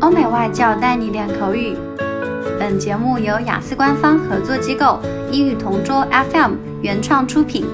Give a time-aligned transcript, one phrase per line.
[0.00, 1.76] 欧美外教带你练口语。
[2.58, 5.00] 本节目由雅思官方合作机构
[5.30, 7.66] 英语同桌 FM 原创出品。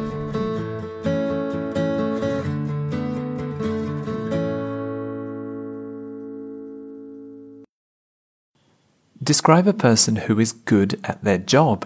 [9.23, 11.85] Describe a person who is good at their job.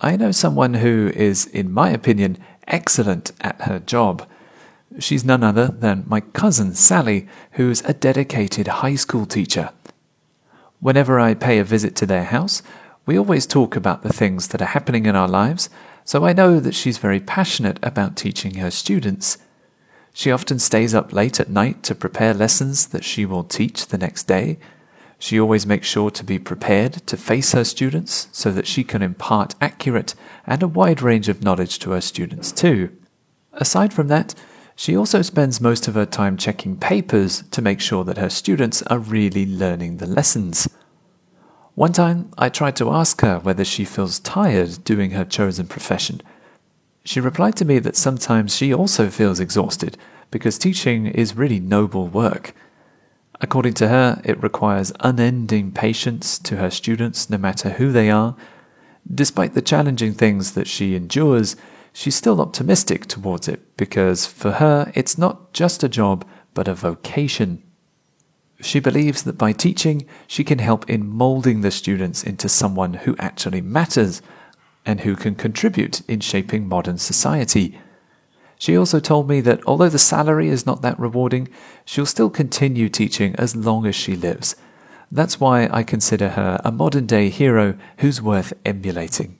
[0.00, 2.36] I know someone who is, in my opinion,
[2.66, 4.26] excellent at her job.
[4.99, 9.71] She's none other than my cousin Sally, who's a dedicated high school teacher.
[10.79, 12.63] Whenever I pay a visit to their house,
[13.05, 15.69] we always talk about the things that are happening in our lives,
[16.03, 19.37] so I know that she's very passionate about teaching her students.
[20.13, 23.97] She often stays up late at night to prepare lessons that she will teach the
[23.97, 24.57] next day.
[25.19, 29.01] She always makes sure to be prepared to face her students so that she can
[29.01, 30.15] impart accurate
[30.45, 32.89] and a wide range of knowledge to her students too.
[33.53, 34.33] Aside from that,
[34.79, 38.83] she also spends most of her time checking papers to make sure that her students
[38.83, 40.69] are really learning the lessons.
[41.73, 46.21] One time, I tried to ask her whether she feels tired doing her chosen profession.
[47.03, 49.97] She replied to me that sometimes she also feels exhausted
[50.29, 52.53] because teaching is really noble work.
[53.41, 58.35] According to her, it requires unending patience to her students no matter who they are.
[59.11, 61.55] Despite the challenging things that she endures,
[61.97, 66.73] she's still optimistic towards it because for her it's not just a job but a
[66.75, 67.63] vocation.
[68.61, 73.15] She believes that by teaching, she can help in molding the students into someone who
[73.17, 74.21] actually matters
[74.85, 77.79] and who can contribute in shaping modern society.
[78.59, 81.49] She also told me that although the salary is not that rewarding,
[81.83, 84.55] she'll still continue teaching as long as she lives.
[85.11, 89.39] That's why I consider her a modern day hero who's worth emulating.